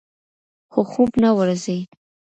[0.71, 1.79] خو خوب نه ورځي.